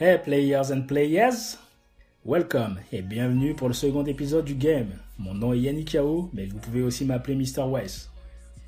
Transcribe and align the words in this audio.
Hey 0.00 0.16
players 0.16 0.70
and 0.70 0.82
players, 0.82 1.58
welcome 2.24 2.78
et 2.92 3.02
bienvenue 3.02 3.54
pour 3.54 3.66
le 3.66 3.74
second 3.74 4.04
épisode 4.04 4.44
du 4.44 4.54
game. 4.54 4.90
Mon 5.18 5.34
nom 5.34 5.52
est 5.52 5.58
Yannick 5.58 5.92
Yao, 5.94 6.30
mais 6.32 6.46
vous 6.46 6.58
pouvez 6.58 6.82
aussi 6.82 7.04
m'appeler 7.04 7.34
Mr. 7.34 7.64
West. 7.68 8.08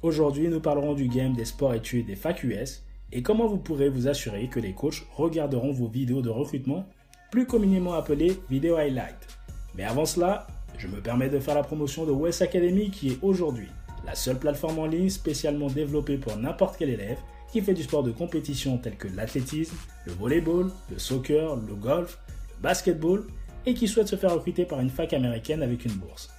Aujourd'hui, 0.03 0.48
nous 0.48 0.58
parlerons 0.58 0.94
du 0.94 1.06
game 1.06 1.35
des 1.35 1.44
sports 1.44 1.74
études 1.74 2.06
des 2.06 2.16
fac 2.16 2.42
US 2.42 2.82
et 3.12 3.22
comment 3.22 3.46
vous 3.46 3.58
pourrez 3.58 3.88
vous 3.88 4.08
assurer 4.08 4.48
que 4.48 4.58
les 4.58 4.72
coachs 4.72 5.06
regarderont 5.14 5.71
vos 5.71 5.87
vidéos 5.87 6.21
de 6.21 6.30
recrutement, 6.30 6.85
plus 7.31 7.47
communément 7.47 7.94
appelées 7.94 8.37
vidéo 8.51 8.74
highlight. 8.74 9.28
Mais 9.76 9.85
avant 9.85 10.06
cela, 10.06 10.49
je 10.78 10.88
me 10.88 11.01
permets 11.01 11.28
de 11.28 11.38
faire 11.38 11.54
la 11.54 11.62
promotion 11.62 12.06
de 12.06 12.10
West 12.10 12.42
Academy 12.42 12.90
qui 12.90 13.10
est 13.10 13.19
aujourd'hui 13.22 13.69
la 14.04 14.17
seule 14.17 14.40
plateforme 14.40 14.81
en 14.81 14.87
ligne 14.87 15.10
spécialement 15.10 15.69
développée 15.69 16.16
pour 16.16 16.37
n'importe 16.37 16.77
quel 16.77 16.91
élève 16.91 17.19
qui 17.52 17.60
fait 17.60 17.74
du 17.74 17.82
sport 17.82 18.02
de 18.02 18.12
compétition 18.12 18.78
tel 18.78 18.96
que 18.96 19.09
l'athlétisme, 19.09 19.77
le 20.06 20.12
volleyball, 20.12 20.70
le 20.91 20.98
soccer, 20.98 21.56
le 21.56 21.74
golf, 21.74 22.18
le 22.28 22.62
basketball 22.62 23.24
et 23.66 23.74
qui 23.74 23.88
souhaite 23.88 24.09
se 24.09 24.16
faire 24.16 24.34
recruter 24.34 24.64
par 24.64 24.80
une 24.80 24.90
fac 24.90 25.12
américaine 25.12 25.62
avec 25.62 25.84
une 25.84 25.92
bourse. 25.92 26.30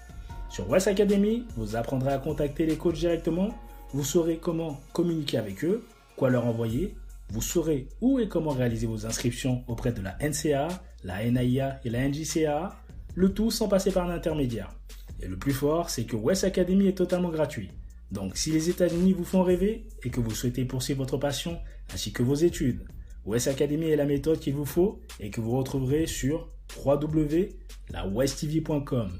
Sur 0.50 0.70
West 0.70 0.88
Academy, 0.88 1.46
vous 1.56 1.76
apprendrez 1.76 2.14
à 2.14 2.18
contacter 2.18 2.66
les 2.66 2.76
coachs 2.76 2.96
directement, 2.96 3.50
vous 3.94 4.04
saurez 4.04 4.38
comment 4.38 4.82
communiquer 4.94 5.38
avec 5.38 5.64
eux, 5.64 5.86
quoi 6.16 6.30
leur 6.30 6.46
envoyer, 6.46 6.96
vous 7.30 7.42
saurez 7.42 7.88
où 8.02 8.20
et 8.20 8.28
comment 8.28 8.52
réaliser 8.52 8.88
vos 8.88 9.06
inscriptions 9.06 9.64
auprès 9.68 9.94
de 9.94 10.02
la 10.02 10.18
NCA, 10.20 10.68
la 11.04 11.30
NAIA 11.30 11.80
et 11.86 11.90
la 11.90 12.08
NJCA, 12.08 12.76
le 13.16 13.34
tout 13.34 13.52
sans 13.52 13.68
passer 13.68 13.92
par 13.92 14.10
un 14.10 14.14
intermédiaire. 14.14 14.74
Et 15.22 15.28
le 15.28 15.38
plus 15.38 15.54
fort, 15.54 15.90
c'est 15.90 16.04
que 16.04 16.16
West 16.16 16.44
Academy 16.44 16.88
est 16.88 16.98
totalement 16.98 17.30
gratuit. 17.30 17.72
Donc 18.12 18.38
si 18.38 18.52
les 18.52 18.70
États-Unis 18.70 19.14
vous 19.14 19.24
font 19.24 19.42
rêver 19.44 19.88
et 20.04 20.10
que 20.10 20.20
vous 20.20 20.36
souhaitez 20.36 20.66
poursuivre 20.66 21.00
votre 21.00 21.18
passion 21.18 21.58
ainsi 21.94 22.12
que 22.12 22.24
vos 22.24 22.36
études, 22.36 22.84
West 23.26 23.48
Academy 23.48 23.90
est 23.90 23.96
la 23.96 24.06
méthode 24.06 24.40
qu'il 24.40 24.56
vous 24.56 24.66
faut 24.66 25.00
et 25.20 25.30
que 25.30 25.40
vous 25.42 25.56
retrouverez 25.58 26.08
sur 26.08 26.50
www.lawesttv.com. 26.84 29.12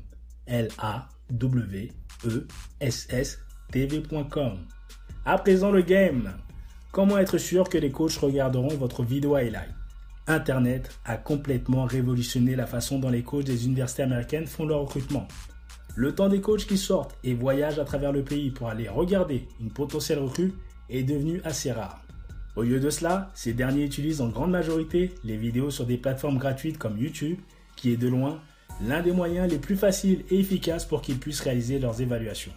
L 0.48 0.70
A 0.80 1.08
W 1.30 1.92
E 2.26 2.48
S 2.80 3.08
S. 3.10 3.38
À 5.24 5.38
présent 5.38 5.70
le 5.72 5.82
game. 5.82 6.34
Comment 6.92 7.20
être 7.20 7.38
sûr 7.38 7.70
que 7.70 7.78
les 7.78 7.92
coachs 7.92 8.18
regarderont 8.18 8.76
votre 8.76 9.04
vidéo 9.04 9.36
highlight? 9.36 9.70
Internet 10.28 10.92
a 11.06 11.16
complètement 11.16 11.86
révolutionné 11.86 12.58
la 12.58 12.68
façon 12.68 13.00
dont 13.00 13.10
les 13.10 13.24
coachs 13.24 13.46
des 13.46 13.66
universités 13.66 14.04
américaines 14.04 14.46
font 14.46 14.66
leur 14.66 14.82
recrutement. 14.82 15.26
Le 15.96 16.16
temps 16.16 16.30
des 16.30 16.40
coachs 16.40 16.66
qui 16.66 16.78
sortent 16.78 17.18
et 17.24 17.34
voyagent 17.34 17.80
à 17.80 17.84
travers 17.84 18.14
le 18.14 18.24
pays 18.24 18.50
pour 18.50 18.70
aller 18.70 18.88
regarder 18.88 19.48
une 19.60 19.72
potentielle 19.72 20.20
recrue 20.20 20.54
est 20.90 21.04
devenu 21.04 21.42
assez 21.44 21.72
rare. 21.72 22.02
Au 22.56 22.64
lieu 22.64 22.80
de 22.80 22.90
cela, 22.90 23.30
ces 23.34 23.54
derniers 23.54 23.84
utilisent 23.84 24.22
en 24.22 24.30
grande 24.30 24.52
majorité 24.52 25.14
les 25.24 25.38
vidéos 25.38 25.70
sur 25.70 25.86
des 25.86 25.98
plateformes 25.98 26.38
gratuites 26.38 26.78
comme 26.78 26.98
YouTube, 26.98 27.40
qui 27.76 27.92
est 27.92 27.98
de 27.98 28.08
loin 28.08 28.40
l'un 28.82 29.02
des 29.02 29.12
moyens 29.12 29.50
les 29.50 29.58
plus 29.58 29.76
faciles 29.76 30.24
et 30.30 30.40
efficaces 30.40 30.86
pour 30.86 31.02
qu'ils 31.02 31.20
puissent 31.20 31.42
réaliser 31.42 31.78
leurs 31.78 32.02
évaluations. 32.02 32.54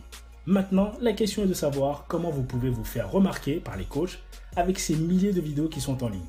Maintenant, 0.46 0.92
la 1.00 1.12
question 1.12 1.44
est 1.44 1.48
de 1.48 1.54
savoir 1.54 2.04
comment 2.08 2.30
vous 2.30 2.42
pouvez 2.42 2.70
vous 2.70 2.84
faire 2.84 3.10
remarquer 3.10 3.56
par 3.56 3.76
les 3.76 3.84
coachs 3.84 4.20
avec 4.56 4.78
ces 4.78 4.94
milliers 4.94 5.32
de 5.32 5.40
vidéos 5.40 5.68
qui 5.68 5.80
sont 5.80 6.04
en 6.04 6.08
ligne. 6.08 6.20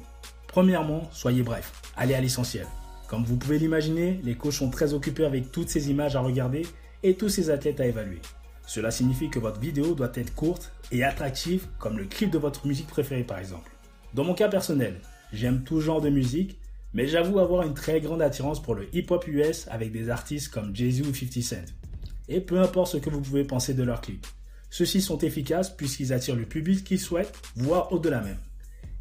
Premièrement, 0.48 1.04
soyez 1.12 1.44
bref, 1.44 1.72
allez 1.96 2.16
à 2.16 2.22
l'essentiel. 2.22 2.66
Comme 3.08 3.24
vous 3.24 3.38
pouvez 3.38 3.60
l'imaginer, 3.60 4.20
les 4.24 4.36
coachs 4.36 4.54
sont 4.54 4.70
très 4.70 4.94
occupés 4.94 5.26
avec 5.26 5.52
toutes 5.52 5.70
ces 5.70 5.92
images 5.92 6.16
à 6.16 6.22
regarder 6.22 6.64
et 7.06 7.14
tous 7.14 7.30
ces 7.30 7.52
athlètes 7.52 7.80
à 7.80 7.86
évaluer. 7.86 8.20
Cela 8.66 8.90
signifie 8.90 9.30
que 9.30 9.38
votre 9.38 9.60
vidéo 9.60 9.94
doit 9.94 10.12
être 10.16 10.34
courte 10.34 10.74
et 10.92 11.04
attractive 11.04 11.68
comme 11.78 12.00
le 12.00 12.06
clip 12.06 12.32
de 12.32 12.40
votre 12.40 12.66
musique 12.66 12.88
préférée 12.88 13.24
par 13.24 13.38
exemple. 13.38 13.72
Dans 14.16 14.24
mon 14.24 14.34
cas 14.34 14.50
personnel, 14.50 15.00
j'aime 15.32 15.64
tout 15.64 15.82
genre 15.82 16.02
de 16.02 16.10
musique, 16.10 16.58
mais 16.94 17.08
j'avoue 17.08 17.38
avoir 17.38 17.62
une 17.62 17.76
très 17.76 18.02
grande 18.02 18.24
attirance 18.24 18.60
pour 18.60 18.74
le 18.74 18.88
hip-hop 18.96 19.28
US 19.28 19.68
avec 19.70 19.92
des 19.92 20.10
artistes 20.10 20.52
comme 20.52 20.76
Jay-Z 20.76 21.02
ou 21.02 21.14
50 21.14 21.44
Cent. 21.44 21.74
Et 22.28 22.42
peu 22.42 22.60
importe 22.60 22.94
ce 22.94 22.98
que 22.98 23.12
vous 23.12 23.22
pouvez 23.22 23.44
penser 23.44 23.76
de 23.76 23.84
leurs 23.84 24.02
clips. 24.02 24.26
Ceux-ci 24.72 25.00
sont 25.00 25.20
efficaces 25.20 25.70
puisqu'ils 25.70 26.12
attirent 26.12 26.36
le 26.36 26.48
public 26.48 26.84
qu'ils 26.84 27.00
souhaitent, 27.00 27.40
voire 27.56 27.94
au-delà 27.94 28.22
même. 28.22 28.40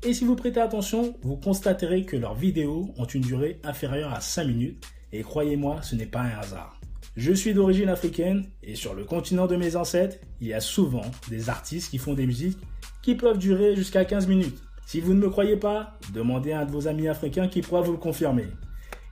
Et 0.03 0.13
si 0.13 0.27
vous 0.27 0.37
prêtez 0.37 0.61
attention, 0.61 1.17
vous 1.23 1.37
constaterez 1.39 2.05
que 2.05 2.19
leurs 2.19 2.35
vidéos 2.35 2.93
ont 2.99 3.07
une 3.07 3.23
durée 3.23 3.61
inférieure 3.65 4.13
à 4.13 4.21
5 4.21 4.45
minutes, 4.45 4.85
et 5.11 5.23
croyez-moi, 5.23 5.81
ce 5.81 5.95
n'est 5.95 6.05
pas 6.05 6.21
un 6.21 6.39
hasard. 6.39 6.79
Je 7.17 7.33
suis 7.33 7.55
d'origine 7.55 7.89
africaine 7.91 8.45
et 8.65 8.75
sur 8.75 8.93
le 8.93 9.05
continent 9.05 9.47
de 9.47 9.55
mes 9.55 9.77
ancêtres, 9.77 10.17
il 10.41 10.49
y 10.49 10.53
a 10.53 10.61
souvent 10.61 11.05
des 11.29 11.49
artistes 11.49 11.91
qui 11.91 11.99
font 11.99 12.15
des 12.15 12.27
musiques 12.27 12.59
qui 13.03 13.15
peuvent 13.15 13.39
durer 13.39 13.77
jusqu'à 13.77 14.05
15 14.05 14.27
minutes. 14.27 14.61
Si 14.85 15.01
vous 15.01 15.15
ne 15.15 15.21
me 15.21 15.31
croyez 15.31 15.57
pas, 15.57 15.97
demandez 16.13 16.51
à 16.51 16.61
un 16.61 16.65
de 16.65 16.73
vos 16.73 16.89
amis 16.89 17.07
africains 17.07 17.47
qui 17.47 17.61
pourra 17.61 17.83
vous 17.83 17.93
le 17.93 17.99
confirmer. 17.99 18.49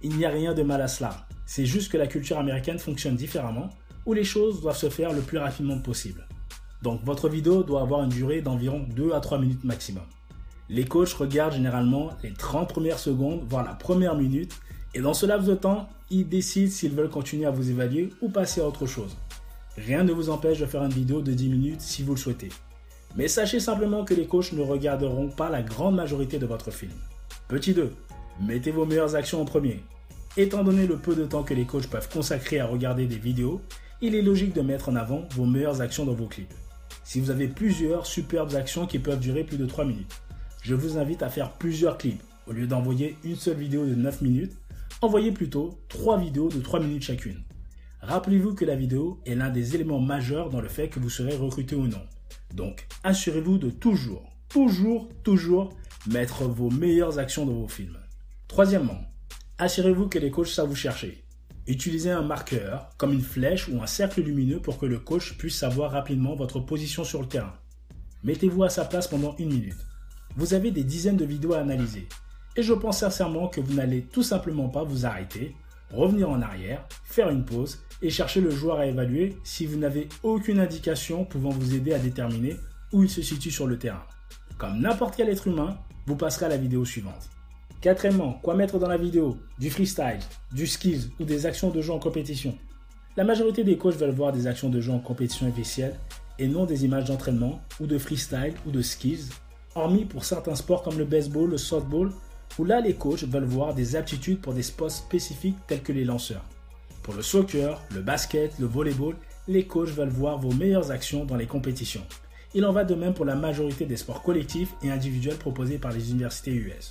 Il 0.03 0.17
n'y 0.17 0.25
a 0.25 0.31
rien 0.31 0.53
de 0.53 0.65
mal 0.65 0.83
à 0.83 0.89
cela. 0.89 1.29
C'est 1.47 1.65
juste 1.65 1.93
que 1.93 1.97
la 1.97 2.09
culture 2.09 2.39
américaine 2.39 2.81
fonctionne 2.81 3.15
différemment, 3.15 3.71
où 4.05 4.15
les 4.15 4.25
choses 4.25 4.63
doivent 4.63 4.77
se 4.77 4.91
faire 4.91 5.13
le 5.13 5.21
plus 5.21 5.39
rapidement 5.39 5.79
possible. 5.79 6.27
Donc 6.83 7.05
votre 7.05 7.29
vidéo 7.29 7.63
doit 7.63 7.83
avoir 7.83 8.03
une 8.03 8.11
durée 8.11 8.43
d'environ 8.43 8.85
2 8.97 9.13
à 9.13 9.21
3 9.21 9.39
minutes 9.39 9.63
maximum. 9.63 10.03
Les 10.69 10.87
coachs 10.87 11.13
regardent 11.13 11.55
généralement 11.55 12.11
les 12.25 12.33
30 12.33 12.69
premières 12.69 12.99
secondes, 12.99 13.45
voire 13.49 13.63
la 13.63 13.75
première 13.75 14.17
minute, 14.17 14.59
et 14.95 15.01
dans 15.01 15.15
ce 15.15 15.27
laps 15.27 15.49
de 15.49 15.55
temps, 15.55 15.89
ils 16.11 16.29
décident 16.29 16.71
s'ils 16.71 16.95
veulent 16.95 17.09
continuer 17.09 17.47
à 17.47 17.51
vous 17.51 17.71
évaluer 17.71 18.11
ou 18.21 18.29
passer 18.29 18.61
à 18.61 18.67
autre 18.67 18.87
chose. 18.87 19.17
Rien 19.77 20.05
ne 20.05 20.13
vous 20.13 20.29
empêche 20.29 20.59
de 20.59 20.67
faire 20.67 20.85
une 20.85 20.93
vidéo 20.93 21.23
de 21.23 21.33
10 21.33 21.49
minutes 21.49 21.81
si 21.81 22.03
vous 22.03 22.13
le 22.13 22.19
souhaitez. 22.19 22.51
Mais 23.17 23.29
sachez 23.29 23.61
simplement 23.61 24.05
que 24.05 24.15
les 24.15 24.27
coachs 24.27 24.53
ne 24.53 24.63
regarderont 24.63 25.29
pas 25.29 25.49
la 25.49 25.63
grande 25.63 25.97
majorité 25.97 26.39
de 26.39 26.47
votre 26.47 26.71
film. 26.71 26.93
Petit 27.49 27.73
2. 27.73 27.91
Mettez 28.41 28.71
vos 28.71 28.85
meilleures 28.85 29.15
actions 29.15 29.41
en 29.41 29.45
premier. 29.47 29.83
Étant 30.37 30.65
donné 30.65 30.87
le 30.87 30.97
peu 30.97 31.15
de 31.15 31.25
temps 31.25 31.43
que 31.43 31.55
les 31.55 31.65
coachs 31.67 31.89
peuvent 31.89 32.09
consacrer 32.09 32.61
à 32.61 32.67
regarder 32.67 33.07
des 33.07 33.19
vidéos, 33.19 33.61
il 34.01 34.15
est 34.15 34.23
logique 34.23 34.55
de 34.55 34.63
mettre 34.63 34.89
en 34.89 34.97
avant 34.97 35.29
vos 35.33 35.47
meilleures 35.47 35.81
actions 35.81 36.05
dans 36.05 36.15
vos 36.15 36.27
clips. 36.27 36.53
Si 37.05 37.21
vous 37.21 37.31
avez 37.31 37.49
plusieurs 37.49 38.07
superbes 38.07 38.55
actions 38.55 38.87
qui 38.87 38.99
peuvent 38.99 39.21
durer 39.21 39.45
plus 39.45 39.59
de 39.59 39.67
3 39.67 39.85
minutes, 39.85 40.21
je 40.63 40.75
vous 40.75 40.99
invite 40.99 41.23
à 41.23 41.29
faire 41.29 41.53
plusieurs 41.53 41.99
clips. 41.99 42.23
Au 42.47 42.53
lieu 42.53 42.67
d'envoyer 42.67 43.17
une 43.25 43.37
seule 43.37 43.57
vidéo 43.57 43.87
de 43.87 43.95
9 43.95 44.23
minutes, 44.23 44.57
envoyez 45.01 45.33
plutôt 45.33 45.81
3 45.89 46.19
vidéos 46.19 46.49
de 46.49 46.61
3 46.61 46.81
minutes 46.81 47.05
chacune. 47.05 47.43
Rappelez-vous 48.01 48.55
que 48.55 48.65
la 48.65 48.75
vidéo 48.75 49.21
est 49.27 49.35
l'un 49.35 49.51
des 49.51 49.75
éléments 49.75 50.01
majeurs 50.01 50.51
dans 50.51 50.61
le 50.61 50.69
fait 50.69 50.89
que 50.89 51.01
vous 51.01 51.11
serez 51.11 51.37
recruté 51.37 51.77
ou 51.77 51.87
non. 51.87 52.03
Donc, 52.53 52.87
assurez-vous 53.05 53.59
de 53.59 53.71
toujours, 53.71 54.25
toujours, 54.49 55.09
toujours 55.23 55.73
mettre 56.09 56.45
vos 56.45 56.71
meilleures 56.71 57.19
actions 57.19 57.47
dans 57.47 57.53
vos 57.53 57.69
films. 57.69 57.99
Troisièmement, 58.49 59.01
assurez-vous 59.59 60.09
que 60.09 60.19
les 60.19 60.31
coachs 60.31 60.49
savent 60.49 60.69
vous 60.69 60.75
chercher. 60.75 61.25
Utilisez 61.69 62.11
un 62.11 62.23
marqueur, 62.23 62.91
comme 62.99 63.13
une 63.13 63.23
flèche 63.23 63.69
ou 63.69 63.81
un 63.81 63.87
cercle 63.87 64.21
lumineux 64.21 64.61
pour 64.61 64.79
que 64.79 64.87
le 64.87 64.99
coach 64.99 65.39
puisse 65.39 65.57
savoir 65.57 65.93
rapidement 65.93 66.35
votre 66.35 66.59
position 66.59 67.05
sur 67.05 67.23
le 67.23 67.29
terrain. 67.29 67.55
Mettez-vous 68.25 68.65
à 68.65 68.69
sa 68.69 68.85
place 68.85 69.07
pendant 69.07 69.37
une 69.39 69.53
minute. 69.53 69.79
Vous 70.37 70.55
avez 70.55 70.73
des 70.73 70.83
dizaines 70.83 71.17
de 71.17 71.25
vidéos 71.25 71.55
à 71.55 71.61
analyser. 71.61 72.09
Et 72.57 72.63
je 72.63 72.75
pense 72.75 72.99
sincèrement 72.99 73.49
que 73.49 73.61
vous 73.61 73.75
n'allez 73.75 74.03
tout 74.03 74.23
simplement 74.23 74.69
pas 74.69 74.85
vous 74.85 75.07
arrêter, 75.07 75.55
revenir 75.91 76.29
en 76.29 76.43
arrière, 76.43 76.85
faire 77.05 77.31
une 77.31 77.45
pause 77.45 77.81
et 78.03 78.11
chercher 78.11 78.41
le 78.41 78.51
joueur 78.51 78.79
à 78.79 78.87
évaluer 78.87 79.37
si 79.43 79.65
vous 79.65 79.79
n'avez 79.79 80.09
aucune 80.23 80.61
indication 80.61 81.25
pouvant 81.25 81.51
vous 81.51 81.75
aider 81.75 81.95
à 81.95 81.99
déterminer 81.99 82.57
où 82.93 83.03
il 83.03 83.11
se 83.11 83.23
situe 83.23 83.51
sur 83.51 83.67
le 83.67 83.79
terrain. 83.79 84.05
Comme 84.59 84.81
n'importe 84.81 85.17
quel 85.17 85.31
être 85.31 85.49
humain, 85.49 85.79
vous 86.07 86.17
passerez 86.17 86.47
à 86.47 86.51
la 86.51 86.57
vidéo 86.57 86.85
suivante. 86.85 87.31
Quatrièmement, 87.81 88.39
quoi 88.43 88.55
mettre 88.55 88.79
dans 88.79 88.89
la 88.89 88.97
vidéo? 88.97 89.39
Du 89.59 89.71
freestyle, 89.71 90.21
du 90.53 90.67
skills 90.67 91.11
ou 91.19 91.25
des 91.25 91.47
actions 91.47 91.71
de 91.71 91.81
jeu 91.81 91.93
en 91.93 91.99
compétition. 91.99 92.57
La 93.17 93.25
majorité 93.25 93.65
des 93.65 93.77
coachs 93.77 93.97
veulent 93.97 94.15
voir 94.15 94.33
des 94.33 94.47
actions 94.47 94.69
de 94.69 94.81
jeu 94.81 94.93
en 94.93 94.99
compétition 94.99 95.49
officielle 95.49 95.99
et 96.39 96.49
non 96.49 96.65
des 96.65 96.85
images 96.85 97.05
d'entraînement 97.05 97.61
ou 97.81 97.87
de 97.87 97.99
freestyle 97.99 98.55
ou 98.67 98.71
de 98.71 98.83
skills, 98.83 99.31
hormis 99.75 100.05
pour 100.05 100.25
certains 100.25 100.55
sports 100.55 100.83
comme 100.83 100.99
le 100.99 101.05
baseball, 101.05 101.51
le 101.51 101.59
softball, 101.59 102.13
où 102.59 102.65
là 102.65 102.81
les 102.81 102.95
coachs 102.95 103.25
veulent 103.25 103.45
voir 103.45 103.75
des 103.75 103.97
aptitudes 103.97 104.41
pour 104.41 104.55
des 104.55 104.63
sports 104.63 104.91
spécifiques 104.91 105.57
tels 105.67 105.83
que 105.83 105.93
les 105.93 106.05
lanceurs. 106.05 106.45
Pour 107.03 107.15
le 107.15 107.23
soccer, 107.23 107.81
le 107.95 108.01
basket, 108.01 108.59
le 108.59 108.67
volleyball, 108.67 109.17
les 109.49 109.67
coachs 109.67 109.89
veulent 109.89 110.09
voir 110.09 110.39
vos 110.39 110.53
meilleures 110.53 110.91
actions 110.91 111.25
dans 111.25 111.37
les 111.37 111.47
compétitions. 111.47 112.07
Il 112.55 112.65
en 112.65 112.73
va 112.73 112.85
de 112.85 112.95
même 112.95 113.15
pour 113.15 113.25
la 113.25 113.35
majorité 113.35 113.87
des 113.87 113.97
sports 113.97 114.23
collectifs 114.23 114.75
et 114.83 114.91
individuels 114.91 115.39
proposés 115.39 115.79
par 115.79 115.93
les 115.93 116.11
universités 116.11 116.53
US. 116.53 116.91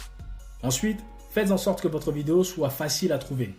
Ensuite, 0.64 1.00
faites 1.30 1.52
en 1.52 1.58
sorte 1.58 1.82
que 1.82 1.88
votre 1.88 2.12
vidéo 2.12 2.44
soit 2.44 2.70
facile 2.70 3.14
à 3.14 3.20
trouver. 3.20 3.56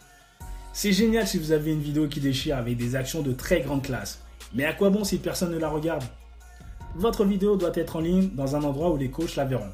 C'est 0.72 0.92
génial 0.92 1.26
si 1.26 1.38
vous 1.38 1.52
avez 1.52 1.72
une 1.72 1.80
vidéo 1.80 2.08
qui 2.08 2.20
déchire 2.20 2.56
avec 2.56 2.76
des 2.76 2.96
actions 2.96 3.22
de 3.22 3.32
très 3.32 3.60
grande 3.60 3.82
classe, 3.82 4.20
mais 4.54 4.64
à 4.64 4.72
quoi 4.72 4.90
bon 4.90 5.04
si 5.04 5.18
personne 5.18 5.52
ne 5.52 5.58
la 5.58 5.68
regarde? 5.68 6.04
Votre 6.94 7.24
vidéo 7.24 7.56
doit 7.56 7.72
être 7.74 7.96
en 7.96 8.00
ligne 8.00 8.30
dans 8.34 8.56
un 8.56 8.62
endroit 8.62 8.90
où 8.90 8.96
les 8.96 9.10
coachs 9.10 9.36
la 9.36 9.44
verront, 9.44 9.72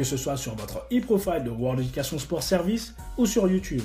que 0.00 0.06
ce 0.06 0.16
soit 0.16 0.38
sur 0.38 0.54
votre 0.54 0.86
e-profile 0.90 1.44
de 1.44 1.50
World 1.50 1.80
Education 1.80 2.18
Sport 2.18 2.42
Service 2.42 2.94
ou 3.18 3.26
sur 3.26 3.46
YouTube. 3.46 3.82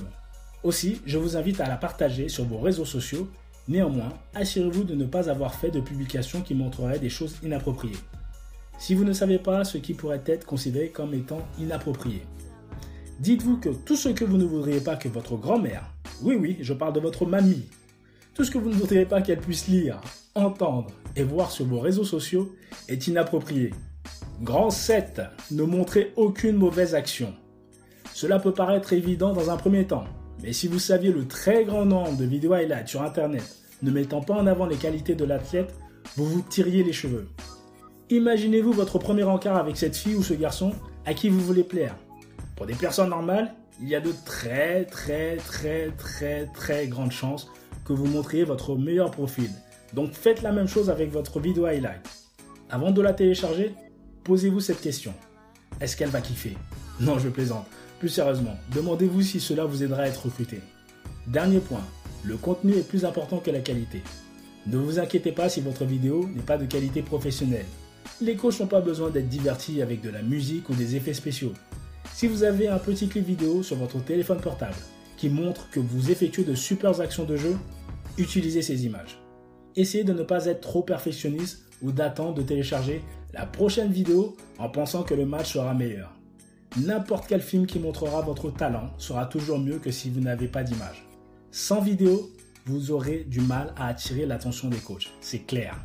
Aussi, 0.64 1.02
je 1.06 1.18
vous 1.18 1.36
invite 1.36 1.60
à 1.60 1.68
la 1.68 1.76
partager 1.76 2.30
sur 2.30 2.46
vos 2.46 2.60
réseaux 2.60 2.86
sociaux. 2.86 3.28
Néanmoins, 3.68 4.14
assurez-vous 4.34 4.86
de 4.86 4.96
ne 4.96 5.04
pas 5.04 5.30
avoir 5.30 5.54
fait 5.56 5.72
de 5.72 5.82
publications 5.82 6.40
qui 6.40 6.56
montreraient 6.56 7.00
des 7.00 7.10
choses 7.10 7.36
inappropriées. 7.44 7.98
Si 8.78 8.96
vous 8.96 9.04
ne 9.04 9.12
savez 9.12 9.40
pas 9.40 9.66
ce 9.66 9.78
qui 9.78 9.94
pourrait 9.94 10.24
être 10.26 10.46
considéré 10.46 10.88
comme 10.88 11.14
étant 11.14 11.46
inapproprié. 11.60 12.22
Dites-vous 13.20 13.58
que 13.58 13.72
tout 13.84 13.98
ce 13.98 14.08
que 14.08 14.24
vous 14.24 14.38
ne 14.38 14.46
voudriez 14.46 14.80
pas 14.80 14.96
que 14.96 15.10
votre 15.10 15.36
grand-mère, 15.36 15.84
oui 16.22 16.38
oui, 16.40 16.58
je 16.62 16.74
parle 16.74 16.94
de 16.94 17.02
votre 17.02 17.26
mamie, 17.26 17.68
tout 18.34 18.46
ce 18.46 18.52
que 18.52 18.58
vous 18.58 18.70
ne 18.70 18.76
voudriez 18.76 19.06
pas 19.06 19.22
qu'elle 19.22 19.42
puisse 19.42 19.68
lire, 19.68 20.00
entendre 20.34 20.92
et 21.18 21.24
voir 21.24 21.52
sur 21.52 21.66
vos 21.66 21.82
réseaux 21.82 22.06
sociaux 22.06 22.56
est 22.88 23.06
inapproprié. 23.08 23.74
Grand 24.42 24.70
7. 24.70 25.22
Ne 25.52 25.64
montrez 25.64 26.12
aucune 26.18 26.58
mauvaise 26.58 26.94
action. 26.94 27.34
Cela 28.14 28.38
peut 28.38 28.52
paraître 28.54 28.92
évident 28.92 29.32
dans 29.32 29.50
un 29.50 29.56
premier 29.56 29.86
temps, 29.86 30.04
mais 30.44 30.52
si 30.52 30.68
vous 30.68 30.80
saviez 30.80 31.14
le 31.14 31.26
très 31.26 31.64
grand 31.64 31.86
nombre 31.86 32.18
de 32.18 32.26
vidéos 32.26 32.54
highlights 32.54 32.90
sur 32.90 33.02
internet 33.02 33.44
ne 33.82 33.92
mettant 33.92 34.22
pas 34.22 34.34
en 34.34 34.46
avant 34.46 34.66
les 34.66 34.76
qualités 34.76 35.16
de 35.16 35.24
l'athlète, 35.24 35.74
vous 36.18 36.26
vous 36.26 36.42
tiriez 36.42 36.84
les 36.84 36.92
cheveux. 36.92 37.30
Imaginez-vous 38.10 38.74
votre 38.74 39.00
premier 39.00 39.24
encart 39.24 39.56
avec 39.56 39.78
cette 39.78 39.96
fille 39.96 40.16
ou 40.16 40.24
ce 40.24 40.34
garçon 40.34 40.74
à 41.06 41.14
qui 41.14 41.30
vous 41.30 41.40
voulez 41.40 41.64
plaire. 41.64 41.96
Pour 42.58 42.66
des 42.66 42.76
personnes 42.76 43.10
normales, 43.10 43.54
il 43.82 43.88
y 43.88 43.96
a 43.96 44.02
de 44.02 44.12
très 44.26 44.84
très 44.86 45.38
très 45.38 45.92
très 45.98 46.48
très 46.48 46.88
grandes 46.88 47.12
chances 47.12 47.50
que 47.86 47.94
vous 47.94 48.06
montriez 48.06 48.44
votre 48.44 48.76
meilleur 48.76 49.12
profil. 49.12 49.50
Donc 49.94 50.12
faites 50.12 50.42
la 50.42 50.52
même 50.52 50.68
chose 50.68 50.90
avec 50.90 51.10
votre 51.10 51.40
vidéo 51.40 51.66
highlight. 51.66 52.06
Avant 52.70 52.92
de 52.92 53.02
la 53.02 53.14
télécharger, 53.14 53.74
posez-vous 54.26 54.60
cette 54.60 54.82
question. 54.82 55.14
Est-ce 55.80 55.96
qu'elle 55.96 56.10
va 56.10 56.20
kiffer? 56.20 56.58
Non, 57.00 57.20
je 57.20 57.30
plaisante. 57.30 57.68
Plus 58.00 58.10
sérieusement, 58.10 58.58
demandez-vous 58.74 59.22
si 59.22 59.40
cela 59.40 59.66
vous 59.66 59.84
aidera 59.84 60.02
à 60.02 60.08
être 60.08 60.26
recruté. 60.26 60.60
Dernier 61.28 61.60
point, 61.60 61.86
le 62.24 62.36
contenu 62.36 62.74
est 62.74 62.88
plus 62.88 63.06
important 63.06 63.38
que 63.38 63.52
la 63.52 63.60
qualité. 63.60 64.02
Ne 64.66 64.78
vous 64.78 65.00
inquiétez 65.00 65.32
pas 65.32 65.48
si 65.48 65.62
votre 65.62 65.86
vidéo 65.86 66.28
n'est 66.36 66.42
pas 66.42 66.58
de 66.58 66.66
qualité 66.66 67.04
professionnelle. 67.04 67.66
Les 68.20 68.36
coachs 68.36 68.60
n'ont 68.60 68.68
pas 68.68 68.82
besoin 68.82 69.12
d'être 69.12 69.30
divertis 69.30 69.82
avec 69.82 70.02
de 70.02 70.10
la 70.10 70.24
musique 70.24 70.70
ou 70.70 70.74
des 70.74 70.96
effets 70.96 71.14
spéciaux. 71.14 71.54
Si 72.14 72.28
vous 72.28 72.44
avez 72.44 72.68
un 72.68 72.80
petit 72.80 73.08
clip 73.08 73.26
vidéo 73.26 73.62
sur 73.62 73.76
votre 73.76 74.04
téléphone 74.04 74.42
portable 74.42 74.76
qui 75.18 75.30
montre 75.30 75.70
que 75.70 75.80
vous 75.80 76.10
effectuez 76.10 76.44
de 76.44 76.56
super 76.56 77.00
actions 77.00 77.26
de 77.26 77.38
jeu, 77.38 77.56
utilisez 78.18 78.64
ces 78.64 78.86
images. 78.86 79.20
Essayez 79.76 80.04
de 80.04 80.14
ne 80.14 80.24
pas 80.24 80.46
être 80.46 80.62
trop 80.62 80.82
perfectionniste 80.82 81.62
ou 81.84 81.92
d'attendre 81.92 82.34
de 82.34 82.42
télécharger 82.42 83.04
la 83.36 83.46
prochaine 83.46 83.92
vidéo 83.92 84.38
en 84.60 84.70
pensant 84.70 85.04
que 85.04 85.14
le 85.14 85.26
match 85.26 85.54
sera 85.54 85.74
meilleur. 85.74 86.14
N'importe 86.78 87.26
quel 87.28 87.42
film 87.42 87.68
qui 87.68 87.80
montrera 87.80 88.22
votre 88.22 88.50
talent 88.50 88.92
sera 88.98 89.26
toujours 89.26 89.60
mieux 89.60 89.78
que 89.78 89.92
si 89.92 90.10
vous 90.10 90.22
n'avez 90.22 90.48
pas 90.48 90.64
d'image. 90.64 91.06
Sans 91.52 91.82
vidéo, 91.82 92.32
vous 92.66 92.92
aurez 92.92 93.26
du 93.28 93.42
mal 93.42 93.74
à 93.76 93.88
attirer 93.88 94.26
l'attention 94.26 94.70
des 94.70 94.78
coachs, 94.78 95.10
c'est 95.20 95.46
clair. 95.46 95.78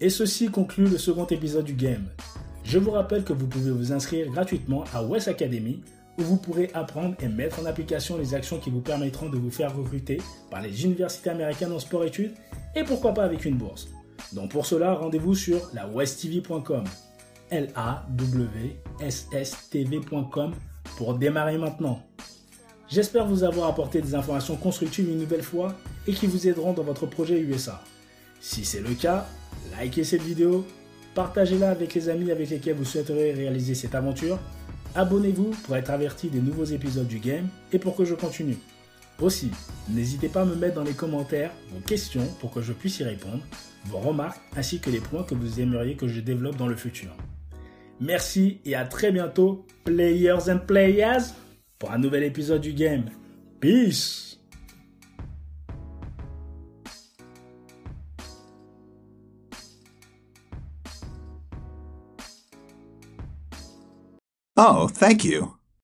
Et 0.00 0.10
ceci 0.10 0.48
conclut 0.48 0.88
le 0.88 0.98
second 0.98 1.26
épisode 1.26 1.64
du 1.64 1.74
game. 1.74 2.08
Je 2.64 2.78
vous 2.78 2.90
rappelle 2.90 3.22
que 3.22 3.32
vous 3.32 3.46
pouvez 3.46 3.70
vous 3.70 3.92
inscrire 3.92 4.28
gratuitement 4.32 4.82
à 4.92 5.04
West 5.04 5.28
Academy 5.28 5.82
où 6.18 6.22
vous 6.22 6.36
pourrez 6.36 6.68
apprendre 6.74 7.14
et 7.22 7.28
mettre 7.28 7.60
en 7.60 7.64
application 7.64 8.18
les 8.18 8.34
actions 8.34 8.58
qui 8.58 8.70
vous 8.70 8.80
permettront 8.80 9.28
de 9.28 9.38
vous 9.38 9.52
faire 9.52 9.76
recruter 9.76 10.20
par 10.50 10.60
les 10.60 10.84
universités 10.84 11.30
américaines 11.30 11.72
en 11.72 11.78
sport-études 11.78 12.34
et 12.74 12.82
pourquoi 12.82 13.14
pas 13.14 13.22
avec 13.22 13.44
une 13.44 13.56
bourse. 13.56 13.88
Donc 14.32 14.50
pour 14.50 14.66
cela, 14.66 14.94
rendez-vous 14.94 15.34
sur 15.34 15.70
la 15.74 15.86
westtv.com. 15.88 16.84
L 17.50 17.68
A 17.74 18.06
W 18.10 18.76
S 19.00 19.26
S 19.32 19.70
pour 20.96 21.14
démarrer 21.14 21.58
maintenant. 21.58 22.02
J'espère 22.88 23.26
vous 23.26 23.44
avoir 23.44 23.68
apporté 23.68 24.00
des 24.00 24.14
informations 24.14 24.56
constructives 24.56 25.08
une 25.08 25.18
nouvelle 25.18 25.42
fois 25.42 25.74
et 26.06 26.12
qui 26.12 26.26
vous 26.26 26.46
aideront 26.46 26.72
dans 26.72 26.82
votre 26.82 27.06
projet 27.06 27.40
USA. 27.40 27.82
Si 28.40 28.64
c'est 28.64 28.80
le 28.80 28.94
cas, 28.94 29.26
likez 29.78 30.04
cette 30.04 30.22
vidéo, 30.22 30.66
partagez-la 31.14 31.70
avec 31.70 31.94
les 31.94 32.08
amis 32.08 32.30
avec 32.30 32.50
lesquels 32.50 32.74
vous 32.74 32.84
souhaiterez 32.84 33.32
réaliser 33.32 33.74
cette 33.74 33.94
aventure, 33.94 34.38
abonnez-vous 34.94 35.50
pour 35.64 35.76
être 35.76 35.90
averti 35.90 36.28
des 36.28 36.40
nouveaux 36.40 36.64
épisodes 36.64 37.06
du 37.06 37.18
game 37.18 37.48
et 37.72 37.78
pour 37.78 37.96
que 37.96 38.04
je 38.04 38.14
continue. 38.14 38.58
Aussi, 39.20 39.50
n'hésitez 39.88 40.28
pas 40.28 40.42
à 40.42 40.44
me 40.44 40.56
mettre 40.56 40.74
dans 40.74 40.84
les 40.84 40.94
commentaires 40.94 41.52
vos 41.70 41.80
questions 41.80 42.26
pour 42.40 42.50
que 42.52 42.60
je 42.60 42.72
puisse 42.72 42.98
y 43.00 43.04
répondre, 43.04 43.42
vos 43.86 43.98
remarques 43.98 44.40
ainsi 44.56 44.80
que 44.80 44.90
les 44.90 45.00
points 45.00 45.22
que 45.22 45.34
vous 45.34 45.60
aimeriez 45.60 45.94
que 45.94 46.08
je 46.08 46.20
développe 46.20 46.56
dans 46.56 46.66
le 46.66 46.76
futur. 46.76 47.10
Merci 48.00 48.60
et 48.64 48.74
à 48.74 48.84
très 48.84 49.12
bientôt, 49.12 49.64
players 49.84 50.50
and 50.50 50.60
players, 50.66 51.32
pour 51.78 51.92
un 51.92 51.98
nouvel 51.98 52.24
épisode 52.24 52.60
du 52.60 52.72
game. 52.72 53.04
Peace! 53.60 54.32
Oh, 64.56 64.86
thank 64.86 65.24
you. 65.24 65.61